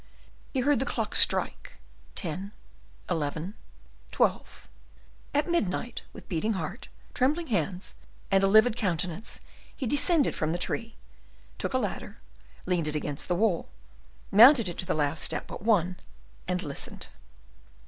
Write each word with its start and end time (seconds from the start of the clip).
He 0.51 0.61
heard 0.61 0.79
the 0.79 0.85
clock 0.87 1.15
strike 1.15 1.73
ten, 2.15 2.53
eleven, 3.07 3.53
twelve. 4.09 4.67
At 5.31 5.47
midnight, 5.47 6.01
with 6.11 6.23
a 6.23 6.25
beating 6.27 6.53
heart, 6.53 6.87
trembling 7.13 7.45
hands, 7.53 7.93
and 8.31 8.43
a 8.43 8.47
livid 8.47 8.75
countenance, 8.75 9.41
he 9.75 9.85
descended 9.85 10.33
from 10.33 10.53
the 10.53 10.57
tree, 10.57 10.95
took 11.59 11.75
a 11.75 11.77
ladder, 11.77 12.17
leaned 12.65 12.87
it 12.87 12.95
against 12.95 13.27
the 13.27 13.35
wall, 13.35 13.69
mounted 14.31 14.67
it 14.69 14.79
to 14.79 14.87
the 14.87 14.95
last 14.95 15.23
step 15.23 15.45
but 15.45 15.61
one, 15.61 15.97
and 16.47 16.63
listened. 16.63 17.05